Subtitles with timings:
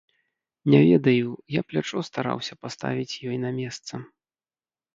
[0.73, 3.93] Не ведаю, я плячо стараўся паставіць ёй на месца.